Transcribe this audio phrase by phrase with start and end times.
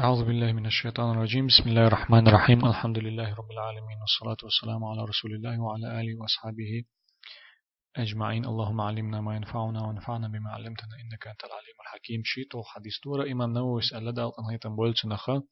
[0.00, 1.46] أعوذ بالله من الشيطان الرجيم.
[1.46, 2.64] بسم الله الرحمن الرحيم.
[2.64, 6.84] الحمد لله رب العالمين والصلاة والسلام على رسول الله وعلى آله وأصحابه
[7.96, 8.44] أجمعين.
[8.44, 12.20] اللهم علمنا ما ينفعنا ونفعنا بما علمتنا إنك أنت العليم الحكيم.
[12.24, 14.14] شيطو حديث دورة إمام نووي سأل
[14.64, 15.42] بولتنخا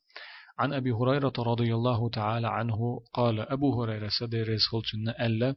[0.58, 3.00] عن أبي هريرة رضي الله تعالى عنه.
[3.12, 5.54] قال أبو هريرة سدير خلتنا ألا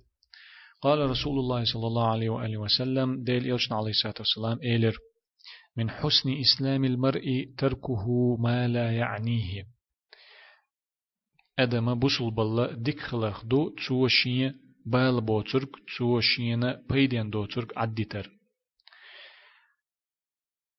[0.81, 4.97] قال رسول الله صلى الله عليه وآله وسلم ديل إلشنا عليه الصلاة والسلام إيلر.
[5.77, 9.65] من حسن إسلام المرء تركه ما لا يعنيه.
[11.59, 14.53] أدم بوصل بالله ديك خلق دو تسوشين
[14.85, 18.29] بال بوترك تسوشين بيدين دوترك عدتر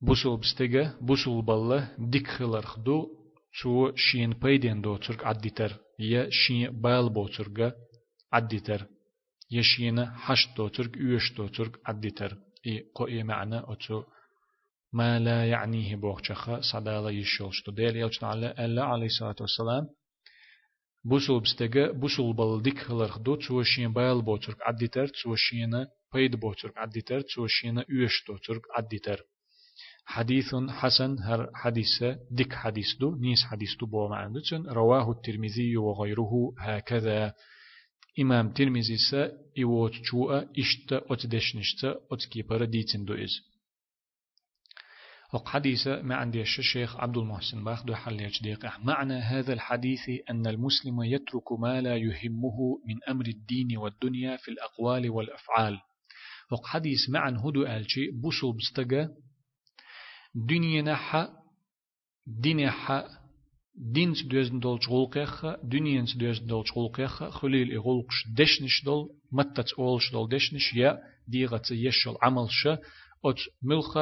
[0.03, 3.09] بوصل بستجا بوصل بالله ديك خلق دو
[3.55, 7.75] تسو شين بيدين دوترك عدتر يا شين بال بوترك
[8.33, 8.87] عدتر
[9.51, 12.37] يا شين حشت دوترك يوش دوترك عدتر
[12.67, 14.03] إي قوي معنى أتو
[14.93, 19.89] ما لا يعنيه بوخشخة صدالة يشولش تدير يلشن على ألا عليه الصلاة والسلام
[21.05, 27.84] بوسول بستجا بوسول بالديك خلرخ دو تسوشين بايل بوترك عديتر تسوشين بيد بوترك عديتر تسوشين
[27.89, 29.23] يوش دوترك عديتر
[30.05, 36.55] حديث حسن هر حديث ديك حديث دو نيس حديث دو بو معندتن رواه الترمذي وغيره
[36.59, 37.34] هكذا
[38.20, 43.50] إمام ترمذي سا إيوت جوء إشت أتدشنشت أتكيبر ديتن دو إز
[45.34, 51.53] وحديث ما عندي الشيخ عبد المحسن باخد حل يجديق معنى هذا الحديث أن المسلم يترك
[51.61, 55.78] ما لا يهمه من أمر الدين والدنيا في الأقوال والأفعال.
[56.53, 59.08] وحديث معن هدو ألشي بوصل بستغى
[60.34, 61.28] دنيا نحا
[62.27, 63.05] دين حا
[63.75, 70.28] دين سدوزن دول شغولقيخ دنيا سدوزن دول شغولقيخ خليل إغولقش دشنش دول متت أولش دول
[70.28, 72.78] دشنش يا ديغة يشل عمل شا
[73.25, 73.98] أت ملخ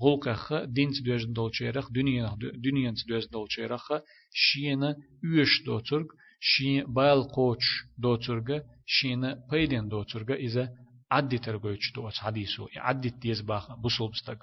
[0.00, 3.92] غلقخ دينت دوز دولچيرخ دنيا دنيا دوز دولچيرخ
[4.32, 6.06] شينا يوش دوترگ
[6.40, 7.66] شين بايل قوش
[7.98, 10.68] دوترگ شينا بيدين دوترگ إذا
[11.10, 14.38] عدي ترغوش دوت حديثو عدي تيز باخ بصل بستق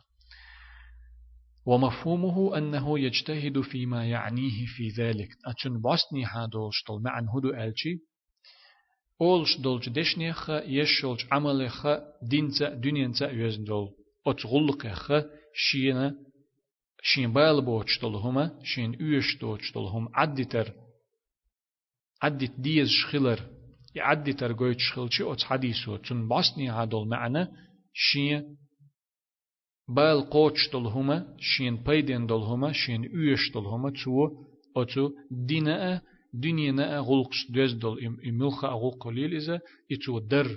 [1.66, 8.00] ومفهومه أنه يجتهد فيما يعنيه في ذلك أتن باسني هادولش طول معن هدو ألشي
[9.22, 11.88] أولش دولج دشنيخ يشولج عملخ
[12.22, 13.90] دينتا دنيانتا يزندول
[14.28, 15.12] أتغلقخ
[15.53, 16.15] شينا
[17.03, 20.67] شين بايل بوچتلهما شين üyeş دوچتلهم عدتر
[22.21, 23.39] عدت ديز شخلر
[23.95, 27.51] يعدتر قويت شخلشي أتس حديثو تن باسني هادول معنا
[27.93, 28.57] شين
[29.87, 34.45] بايل قوچتلهما شين بيدين دولهما شين üyeş دولهما تو
[34.77, 36.01] أتو دينا
[36.33, 37.95] دنيا غلقش دوز دول
[38.29, 39.61] إملخا غلق قليل إذا
[39.91, 40.47] إتو در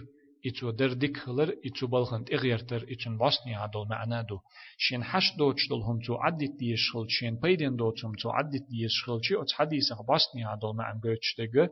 [0.46, 4.40] إتو در ديك خلر إتو بالخنت إغيرتر إتون باسني عدل معنا دو
[4.78, 9.04] شين حش دوتش دول هم تو عدت ديش خل شين بيدين دوتهم تو عدت ديش
[9.04, 11.70] خل شي أتس حديث باسني عدل معن دقه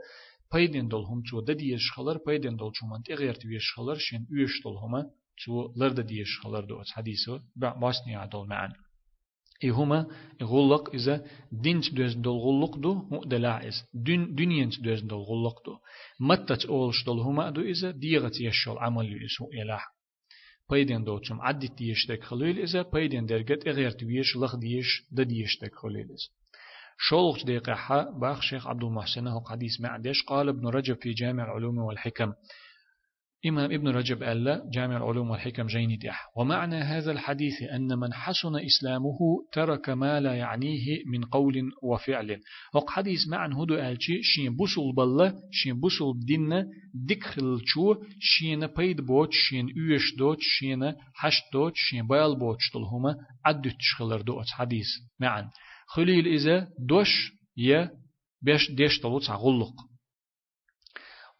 [0.55, 4.77] بيدين دول هم تو دديش خلر بيدين دول شمانت إغيرت ويش خلر شين ويش دول
[4.77, 5.11] هما
[5.45, 8.73] تو لرد ديش خلر دو أتس حديث باسني عدل معن.
[9.65, 10.07] إهما
[10.43, 15.77] غلق إذا دينت دوز دول غلق دو مؤدلا إز دين دنيانت دوز دول غلق دو
[16.21, 19.81] متت أولش دول هما دو إذا ديغت يشل عمل يسو إله.
[20.71, 25.75] بيدين دو تم عدت ديشتك خليل إذا بيدين درجت إغير تويش لخ ديش دا ديشتك
[25.75, 26.29] خليل إذا.
[26.99, 31.79] شولغ دقيقة باخ شيخ عبد المحسن هو حديث معدش قال ابن رجب في جامع العلوم
[31.79, 32.33] والحكم
[33.47, 38.57] إمام ابن رجب ألا جامع العلوم والحكم جيني ديح ومعنى هذا الحديث أن من حسن
[38.57, 39.19] إسلامه
[39.53, 42.41] ترك ما لا يعنيه من قول وفعل.
[42.75, 46.65] وق حديث معن هدو ألشي شين بسول بالله شين بسول بدين
[46.95, 53.17] دكخل شو شين بيد بوش شين يوش دوش شين حش دوش شين بايل بوش تلهما
[53.45, 54.89] عدو تشخلر دوت حديث
[55.21, 55.49] معن.
[55.87, 57.91] خليل إذا دوش يا
[58.43, 59.90] بيش ديش تلوت غلق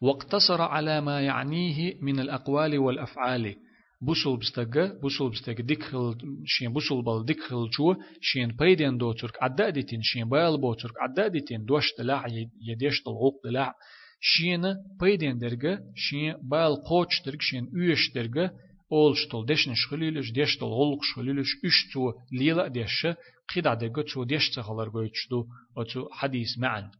[0.00, 3.54] واقتصر على ما يعنيه من الأقوال والأفعال
[4.02, 6.14] بوصل بستجا بوصل بستجا ديكخل
[6.46, 11.64] شين بوصل بال ديكخل شو شين بيدين دو ترك عدادتين شين بايل بو ترك عدادتين
[11.64, 12.26] دوش دلع
[12.68, 13.74] يديش دلغوق دلع
[14.20, 18.50] شين بيدين درجة شين بايل قوش درجة شين üyeş درجة
[18.92, 23.06] اول شتول دشن شخليلش ديش دل غلق شخليلش اش
[23.55, 25.45] تو ليلا ديش قيد درجة تو ديش تخلر جويتشدو
[25.77, 26.91] أتو حديث معا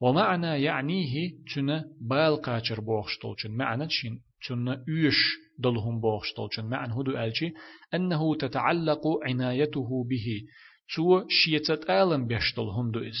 [0.00, 7.52] ومعنى يعنيه تنا بال قاچر بوخشتولچن معنى شين تنا يش دلهم بوخشتولچن معنى هدو ألشي
[7.94, 10.46] أنه تتعلق عنايته به.
[10.94, 13.20] تو شيتت آلم بيشتلهم دو إز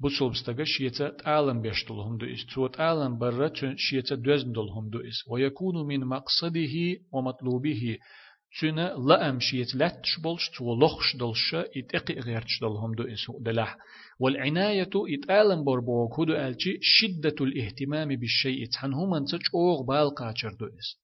[0.00, 5.18] بوصل بستغا شيتت آلم بيشتلهم دو إز تو آلم برا شيتت دوزن دلهم دو إز
[5.30, 6.74] ويكون من مقصده
[7.12, 7.98] ومطلوبه.
[8.60, 13.76] تنا لا أمشيت لاتش بولش تو لخش دلش إتقي غيرتش دلهم دو إسو دلح
[14.20, 20.98] والعناية إتعلم بربوك هدو ألشي شدة الاهتمام بالشيء تحنهم أنتج أوغ بالقاچر دو إس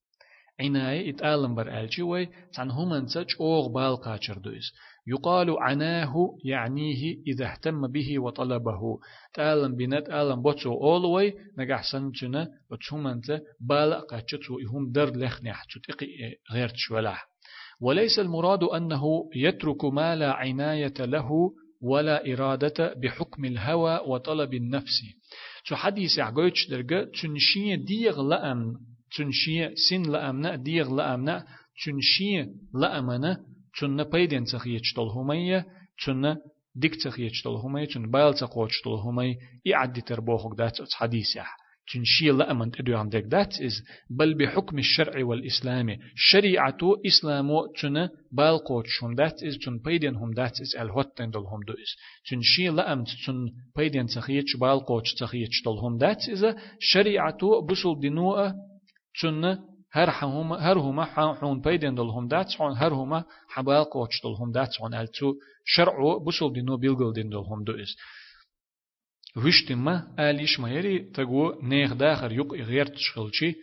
[0.61, 4.73] عناية إتعلم بر ألشي وي تحنهم أنتج أوغ بالقاچر دو إس
[5.07, 8.99] يقال عناه يعنيه إذا اهتم به وطلبه
[9.35, 12.49] تعلم بنت تعلم بوتسو أولوي نجح سنتنا
[13.61, 16.07] بالا قاتشتو إهم در لخنح تتقي
[16.53, 17.34] غير تشولح
[17.81, 19.03] وليس المراد أنه
[19.37, 21.31] يترك ما لا عناية له
[21.83, 25.03] ولا إرادة بحكم الهوى وطلب النفس.
[25.65, 28.75] شو حديث عقويتش درجة تنشي ديغ لأم
[29.17, 31.47] تنشي سن لأمنا ديغ لأمنا
[31.85, 33.41] تنشي لأمنا
[33.81, 35.67] تن بيدن تخيش طلهمية
[36.07, 36.37] تن
[36.75, 39.35] ديك تخيش طلهمية تن بايل تقوش طلهمية
[39.75, 41.37] إعدي تربوخك دات حديث
[41.93, 43.25] تنشي لأمن تدو عندك.
[43.25, 45.99] That is بل بحكم الشرع والإسلام.
[46.17, 47.49] شريعة إسلام
[47.81, 49.17] تن بالقوت شون.
[49.17, 50.35] That is تن بيدين هم.
[50.35, 51.61] That is الهوتن دل هم.
[51.67, 51.99] دو is
[52.31, 55.99] تنشي لأمن تن بيدين تخيش بالقوت تخيش دل هم.
[55.99, 57.39] That is شريعة
[57.71, 58.53] بسل دنوء
[59.23, 59.59] تن
[59.93, 62.29] هر هما هر هما حون بيدين دل هم.
[62.29, 64.53] That حون هر هما حبال قوت دل هم.
[64.53, 65.35] That حون التو
[65.65, 67.65] شرع بسل دنوء بيلغل دل هم.
[67.65, 67.97] دو is
[69.37, 73.55] وشتما آليش ما يري تقو نيخ داخر يق غير تشغلشي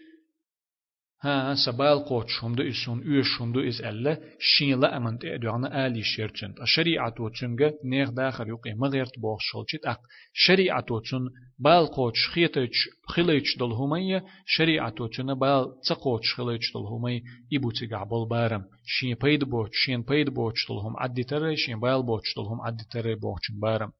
[1.23, 6.53] ها سبال قوت شمدو إسون إيش شمدو إز ألا شين لا أمن تأدوغنا آلي شيرتشن
[6.61, 9.99] الشريعة توتشنغ نيخ داخر يق ما غير تبوغ شغلشي أق
[10.33, 11.29] شريعة توتشن
[11.59, 17.21] بال قوت خيتش خليتش دل همية شريعة توتشن بال تقوت خليتش دل همية
[17.53, 22.35] إبو تقعبل بارم شين بيد بوش شين بيد بوش دلهم عدي ترى شين بال بوش
[22.37, 23.91] دلهم عدي ترى بوشن بارم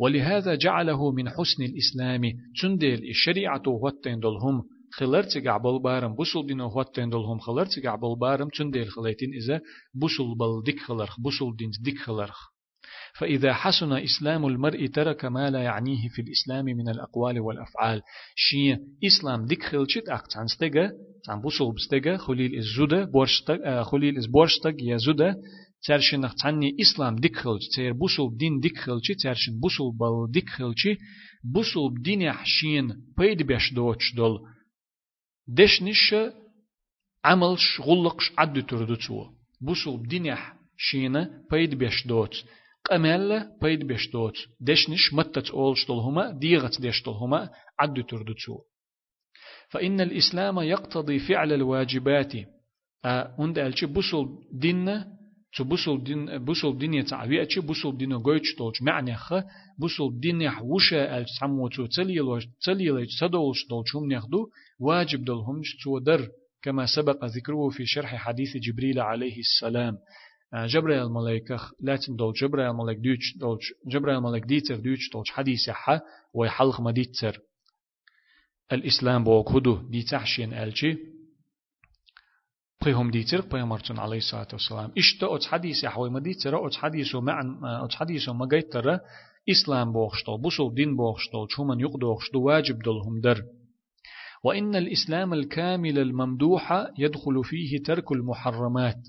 [0.00, 2.22] ولهذا جعله من حسن الإسلام.
[2.62, 4.62] تندل الشريعة واتين دلهم
[4.92, 9.60] خلرت قعبل بارم بوصل دين واتين دلهم خلرت قعبل بارم تندل خليتين إذا
[9.94, 12.38] بوصل بل ديك خلرخ بوصل دين ديك خلرخ.
[13.18, 18.02] فإذا حسن إسلام المرء ترك ما لا يعنيه في الإسلام من الأقوال والأفعال.
[18.34, 18.76] شيء
[19.06, 20.90] إسلام ديك خلشت أقت عن ستجا
[21.28, 25.36] عن بوصل بستجا خليل الزودة بورشتك خليل إزبورشتك يا زودة.
[25.82, 30.96] ترشن تعني إسلام ديكخلج تير بوسول دين ديكخلج ترشن بوسول بال ديكخلج
[31.44, 32.88] بوسول دين حشين
[33.18, 34.40] بيد بيش دوتش دول
[35.48, 36.14] دشنش
[37.24, 39.26] عملش غلقش عد تردتو
[39.60, 42.44] بوسول دين حشين بيد بيش دوت
[42.90, 48.58] قمل بيد بيش دوت دشنش متت أولش دول هما ديغت ديش دول هما عد تردتو
[49.70, 52.32] فإن الإسلام يقتضي فعل الواجبات
[53.04, 55.04] أه عند ألشي بوسول دين
[55.52, 59.34] شو بوصل دين بوصل دنيا تعوي أشي بوصل دين جويتش تولش معنى خ
[59.78, 64.48] بوصل دين حوشة السمو تو تليل تليل تدولش دولشهم نخدو
[64.80, 66.28] واجب دولهم تو در
[66.62, 69.98] كما سبق ذكره في شرح حديث جبريل عليه السلام
[70.54, 76.00] جبريل الملائكة لاتن دول جبريل الملائك دوش دولش جبريل الملائك ديتر دوش دولش حديث حا
[76.34, 77.40] ويحلق ما ديتر
[78.72, 80.96] الإسلام بوك هدو ديتحشين ألشي
[82.84, 87.64] بيهم ديتر بيمرتون عليه الصلاة والسلام إشتا أتس حديث يحوي ما ديتر أتس حديثو معن
[87.64, 88.98] أتس حديثو ما قيتر
[89.50, 93.42] إسلام بوخشتل بوصل دين بوخشتل شومن يقدوخشتو واجب دلهم در
[94.44, 99.00] وإن الإسلام الكامل الممدوح يدخل فيه ترك المحرمات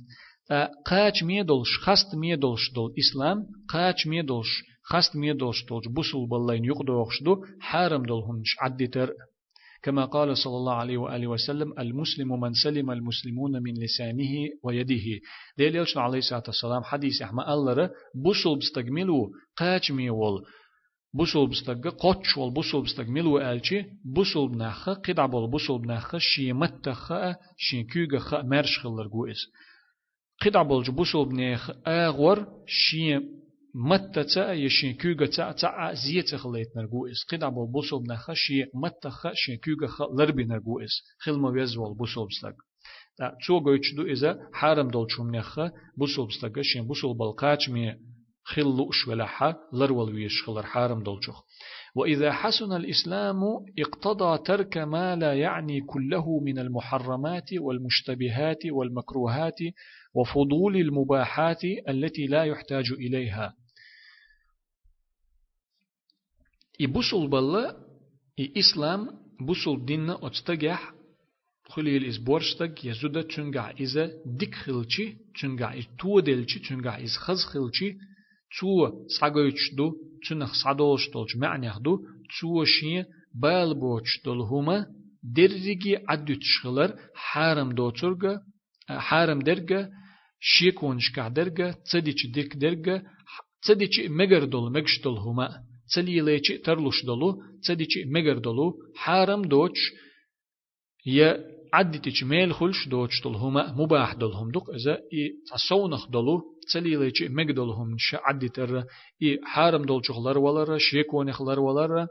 [0.85, 8.03] قاچ ميدولش خست ميدولش دول إسلام قاچ ميدولش خست ميدولش دولش بوصل بالله يقدوخشتو حارم
[8.03, 9.13] دلهمش عدتر
[9.83, 14.33] كما قال صلى الله عليه وآله وسلم المسلم من سلم المسلمون من لسانه
[14.63, 15.19] ويده.
[15.57, 20.45] ديل يلشن عليه الصلاة والسلام حديث أحمد الله بوصل بستقملو قاچ ميول
[21.13, 27.13] بوصل بستق قطش وال بوصل بستقملو ألشي بوصل بنخ قدع بول بوصل بنخ شي متخ
[27.57, 29.47] شي كيغ خ مرش خلر قويس
[30.45, 33.19] قدع بول بوصل بنخ أغور شي
[33.75, 37.23] متى تا يشين كوغا تا تا زيت خليت نرجو إس.
[37.29, 41.01] قد ابو بوسوب نخشي متى خشين كوغا لربي نرجو إس.
[41.19, 42.55] خل ما ويزول بوسوب سلك
[43.19, 47.95] دا تو گوچدو إذا حرم دول چوم نخه بوسوب سلك شين بوسوب بالقاچ مي
[48.43, 51.43] خل لوش ولا ح لرول ويش خلر حرم دول چوخ.
[51.95, 53.43] وإذا حسن الإسلام
[53.79, 59.59] اقتضى ترك ما لا يعني كله من المحرمات والمشتبهات والمكروهات
[60.15, 63.53] وفضول المباحات التي لا يحتاج إليها.
[66.80, 67.76] И бусул балла,
[68.36, 70.92] и ислам бусул динна отстагях,
[71.68, 77.44] خليل إز بورشتك يزودا تنقع إذا ديك خلشي تنقع إز تو دلشي تنقع إز خز
[77.44, 77.88] خلشي
[78.58, 78.68] تو
[79.18, 79.86] ساقويتش دو
[80.28, 81.98] تنخ صدوش دولش معنى دو
[82.40, 84.86] تو شي بال بوش دول هما
[85.22, 88.40] درجي عدو تشخلر حارم دوترغا
[88.88, 89.90] حارم درجة
[90.40, 93.02] شيكونش كعدرجة تديش ديك درجة
[93.62, 95.48] تديش مجردل مجشتل هما
[95.93, 99.79] تلي ليش ترلوش دلو تديش مجردلو حارم دوش
[101.05, 101.29] يا
[101.73, 106.41] عدتش ميل خلش دوش هما مباح دلهم دوك إذا إي تصونخ دلو
[106.73, 108.83] تلي ليش مجدلهم ش عدتر
[109.23, 112.07] إي حارم دول شغلر ولر شيكونخلر ولر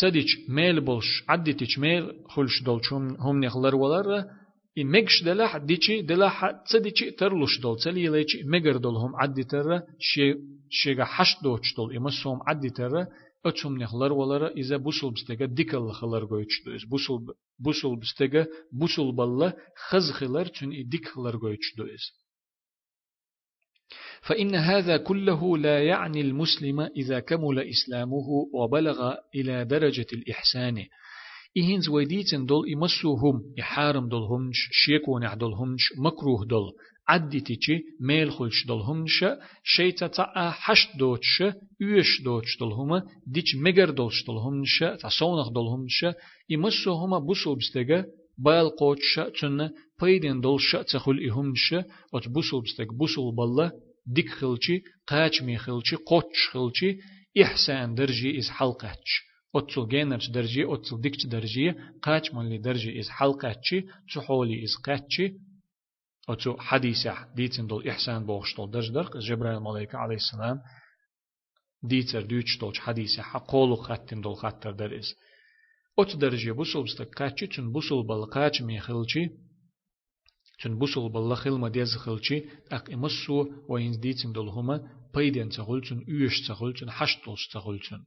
[0.00, 2.80] تديش ميل بولش عدتش ميل خلش دول
[3.18, 4.24] هم نخلر ولر
[4.78, 10.34] إن مجش دلح ديشي دلح تديشي ترلوش دول تلي ليش مجر دولهم عدي ترى شي
[10.70, 13.06] شيغا حش دوش دول إما سوم عدي ترى
[13.46, 17.18] أتشم نخلر ولرا إذا بوسل بستيغا ديكل خلر goyç دوز بوسل
[17.58, 19.54] بوسل بستيغا بوسل بالله
[19.88, 22.24] خز خلر تون إديك خلر goyç دوز
[24.22, 30.86] فإن هذا كله لا يعني المسلم إذا كمل إسلامه وبلغ إلى درجة الإحسان
[31.58, 36.72] إهنز ويديتن دول إمسوهم يحارم دولهمش شيكون دولهمش مكروه دول.
[37.08, 39.24] عدي تيجي ميل خلش دولهمش
[39.64, 41.42] شيتا تا حشت دوتش
[41.80, 46.04] يوش دوتش دولهما ديش مگر دولش دولهمش تا سونخ دولهمش
[46.52, 48.04] إمسوهما بوسو بستيغا
[48.38, 49.70] بايل قوتش تن
[50.00, 51.74] پيدين دولش تخل إهمش
[52.12, 53.72] وت بوسو بستيغ بوسو بالله
[54.06, 56.98] ديك خلشي قاچ مي خلشي قوتش خلشي
[57.42, 63.08] إحسان درجي إز حلقاتش أتسل جينرش درجي أتسل ديكش درجي قاش من لي درجي إز
[63.08, 65.34] حلقاتشي تحولي إز قاتشي
[66.28, 70.60] أتسو حديثة ديتن دول إحسان بوغشتول درج درق جبرائيل ملايكة عليه السلام
[71.82, 75.14] ديتر دوش دولش حديثة حقولو خاتن دول خاتر در إز
[75.98, 79.30] أت درجي بوصل بستك قاتشي تن بوصل بل قاش مي خلشي
[80.62, 82.42] تن بوصل بل خلما ديز خلشي
[82.72, 84.76] أق إمسو وينز ديتن دول هما
[85.14, 88.04] بيدين تغل تن يوش تغل تن حشتولش تغل تن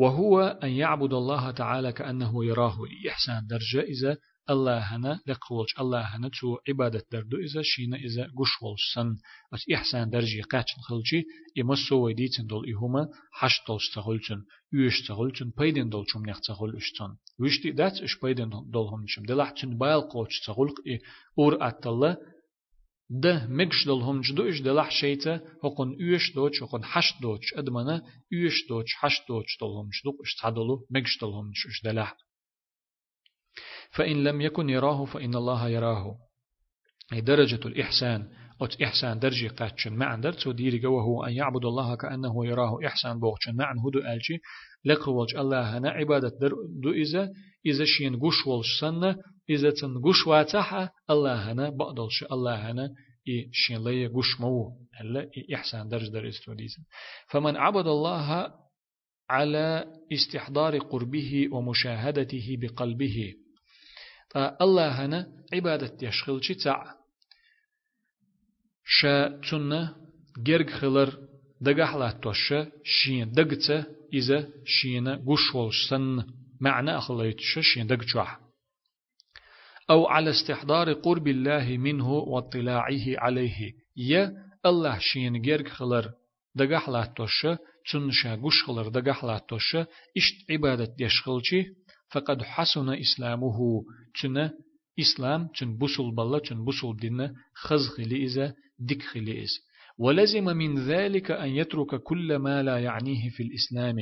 [0.00, 2.78] وهو أن يعبد الله تعالى كأنه يراه
[3.08, 4.16] إحسان درجة إذا
[4.50, 9.16] الله هنا لقولش الله هنا تو عبادة دردو إذا شينا إذا قشولش سن.
[9.52, 11.22] بس إحسان درجة قاتشن خلشي
[11.60, 14.40] إما سوى ديتن دول إهما حش دولش تغلچن
[14.72, 19.22] يوش تغلچن بيدن دول شم نخ تغل اشتن وشتي دات إش بيدن دول هم نشم.
[19.22, 20.98] دلحچن بايل قوش تغلق إي
[21.38, 22.16] أور أتلا
[23.10, 28.02] ده مكش دل هم جدو إش دلح شيتا هقن يوش دوش هقن حش دوش أدمنا
[28.32, 32.16] يوش دوش حش دوش دل هم جدو إش تعدلو مكش دل هم إش دلح
[33.90, 36.16] فإن لم يكن يراه فإن الله يراه
[37.12, 38.28] أي درجة الإحسان
[38.62, 43.78] أت إحسان درجة قاتشن تو ديري وهو أن يعبد الله كأنه يراه إحسان بوغشن معن
[43.78, 44.40] هدو ألجي
[44.84, 46.52] لقوالج الله هنا عبادة در
[46.82, 47.28] دو إذا
[47.66, 49.16] إذا شين قش والشسنة
[49.50, 52.94] إذا تن قش واتحة الله هنا بقدلش الله هنا
[53.28, 56.82] إي شين لي قش مو هلا إحسان درج در استوديزن
[57.30, 58.52] فمن عبد الله
[59.30, 63.34] على استحضار قربه ومشاهدته بقلبه
[64.36, 66.94] الله هنا عبادة يشغل تاع
[68.84, 69.96] شا تنة
[70.38, 71.18] جرج خلر
[71.60, 76.24] دقح توشة شين دقته إذا شين قشول سن
[76.60, 78.49] معنى أخليتش شين دقجوح
[79.90, 83.72] أو على استحضار قرب الله منه واطلاعه عليه.
[83.96, 84.32] يا
[84.66, 86.10] الله شين جرج خلر
[86.54, 87.58] دقح توشة
[87.92, 91.64] تنشا قش خلر دقح توشة إشت عبادة يشغلشي
[92.12, 93.82] فقد حسن إسلامه
[94.22, 94.52] تنا
[95.00, 99.50] إسلام تن بسل بالله تن بسل دين خزخ لإذا دك خليز
[99.98, 103.96] ولزم من ذلك أن يترك كل ما لا يعنيه في الإسلام.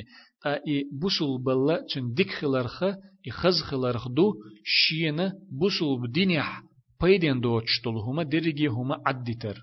[0.47, 2.85] أي بسل بالله تن دك خلرخ
[3.30, 6.62] خز خلرخ دو شينا بسل بدينيح
[7.02, 9.56] بيدين دوتشتلهما درجيهما عدتر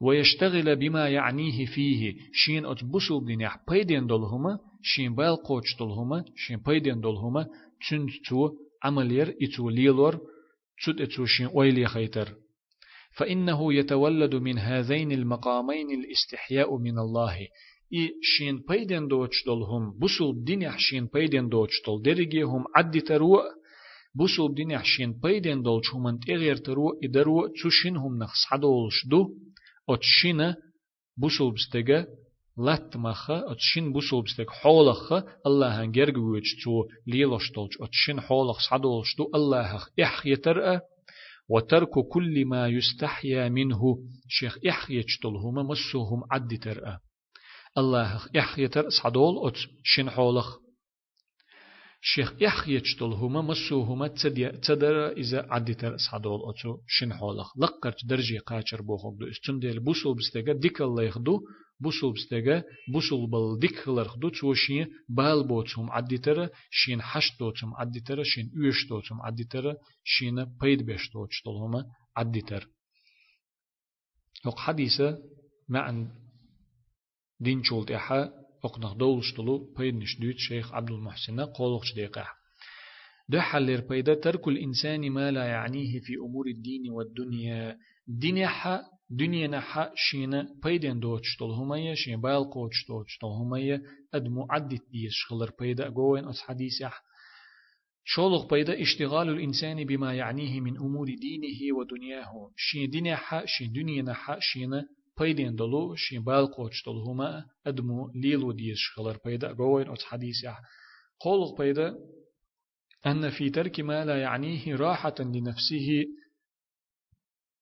[0.00, 7.00] ويشتغل بما يعنيه فيه شين أت بسل بدينيح بيدين دولهما شين بايل قوتشتلهما شين بيدين
[7.00, 7.46] دولهما
[7.90, 8.50] تن تو
[8.84, 10.20] عملير إتو ليلور
[10.86, 12.34] تد إتو شين ويلي خيتر.
[13.16, 17.38] فإنه يتولد من هذين المقامين الاستحياء من الله.
[17.94, 23.40] إي شين بيدن دوش دولهم بسول دين شين بيدن دوش دول درجيهم عدي ترو
[24.14, 29.34] بسول دين شين بيدن دولش هم تغير ترو إدرو تشينهم نخص حدولش دو
[29.88, 30.56] أتشينا
[31.18, 32.06] بسول بستجا
[32.58, 35.12] لات مخا أتشين بسول بستك حولخ
[35.46, 40.80] الله هنجرج ويج تو ليلوش دولش أتشين حولخ صدولش دو الله إح يترأ
[41.48, 46.96] وترك كل ما يستحيا منه شيخ إحيجتلهما مسوهم عد ترأى
[47.78, 50.56] الله إحيتر صدول أت شن حولخ.
[52.02, 54.08] شيخ إحيجتلهما مسوهما
[54.62, 57.58] تدر إذا عدتر صدول أتو شن حولخ.
[57.58, 59.28] لقرت درجي قاچر بوخوك دو.
[59.28, 61.40] استندل بوسل بستيغا ديك الله يخدو
[61.80, 62.62] بوسل بستيغا
[62.92, 69.22] بوسل بل ديك خلرخدو تشوشين بال بوتهم عدتر شين حش دوتهم عدتر شين يوش دوتهم
[69.22, 69.74] عدتر
[70.04, 71.84] شين بيد بيش دوتشتلهما
[72.16, 72.68] عدتر
[74.46, 75.18] وق حديثة
[75.68, 76.06] مع
[77.40, 78.30] دين شولت إحا
[78.64, 82.26] وقنق دولش طلو بيدنش دوت شيخ عبد المحسن قولوش ديقه
[83.28, 87.78] ده حلر بيدا ترك الإنسان ما لا يعنيه في أمور الدين والدنيا.
[88.08, 93.82] دنيا حا دنيا نحا شينا بيدن دوتش طول همية شين بايل قوتش دوتش طول همية
[94.14, 96.82] أدمو عدت ديش خلر بيدا قوين أس حديث
[98.04, 102.50] شولق بيدا اشتغال الإنسان بما يعنيه من أمور دينه ودنياه.
[102.56, 104.86] شين دنيا حا شين دنيا نحا شينا
[105.20, 110.44] بيدن دلو شين بايل قوتش طول هما أدمو ليلو ديش خلر بيدا قوين أس حديث
[110.44, 110.60] يح
[111.20, 111.94] قولق بيدا
[113.06, 116.04] أن في ترك ما لا يعنيه راحة لنفسه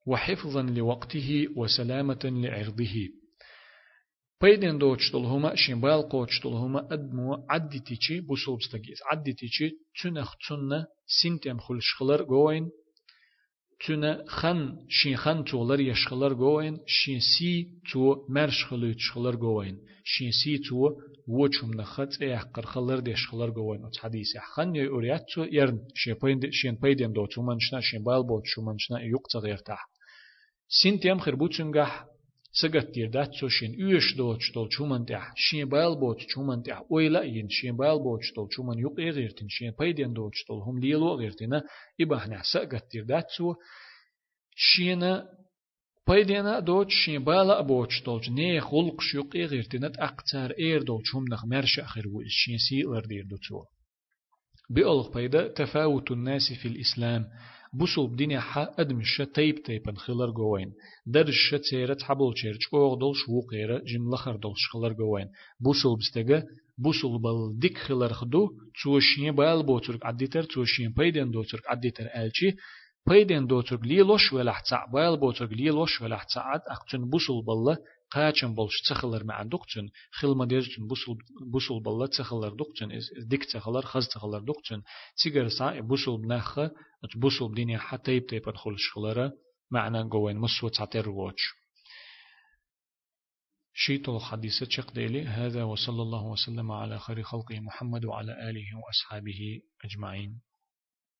[0.06, 3.08] وحفظا لوقته وسلامة لعرضه
[4.78, 9.70] دوتش هما شمبال قوتش هما أدمو عدتيشي بوسوب ستجيز عدتيشي
[10.02, 10.86] تنخ تنة
[11.22, 12.70] سنتم خلش خلر قوين
[13.87, 20.31] تنة خن شين خن تولر يشخلر قوين شين سي تو مرش خلوش خلر قوين شين
[20.31, 20.91] سي تو
[21.27, 26.51] وچم نخت احقر خلر ديش خلر قوين ات حديث خن يوريات تو يرن شين بيدن
[26.51, 29.85] شين بيدن دوتش منشنا شين بال بوتش منشنا يقصد يرتاح
[30.67, 32.16] سنتيم خربوتشنگح سجت
[32.94, 37.22] دير دات سو شين يوش دوتش تول چومن تح شين بايل بوت چومن تح ويلا
[37.22, 41.62] ين شين بايل بوت تول چومن يق غيرتن شين بايدن دوتش تول هم ليلو غيرتنا
[41.98, 43.54] يبهنا سجت دير دات سو
[44.56, 45.22] شين
[46.08, 51.44] بايدنا دوتش شين بايلا بوتش تول ني خلق شيق غيرتنا اقتار اير دول چوم نخ
[51.44, 53.64] مرش اخر و شين سي ور دير دوتو
[54.70, 57.24] بيولغ بايدا تفاوت الناس في الإسلام
[57.73, 60.73] بوسول بدنيا حا أدمشة تيب تيبن خلر جوين
[61.05, 65.27] درشة تيرت حبل چيرچ اوغ دول شو قيرة جملة خر دول شخلر جوين
[65.59, 66.43] بوسول بستگه
[66.77, 68.49] بوسول بل ديك خلر خدو
[68.83, 72.55] توشين بايل بوترك عديتر توشين بيدن دوترك عديتر ألچي
[73.07, 77.77] بيدن دوترك ليلوش ولا حتى بايل بوترك ليلوش ولا حتى عد أقتن بوسول بالله
[78.10, 81.16] قاچن بولش تخلر مع دقتن خل ما ديرتن بوسل
[81.52, 84.82] بوسل بلا تخلر دقتن ديك تخلر خز تخلر دقتن
[85.22, 86.60] تيجر سا بوسل بنخ
[87.16, 89.32] بوسل بدنيا حتى يبتي بدخلش خلره
[89.70, 91.42] معنا جوين مسوى تعتر واتش
[93.74, 99.60] شيط الحديث شق ديلي هذا وصلى الله وسلم على خير خلقه محمد وعلى آله وأصحابه
[99.84, 100.40] أجمعين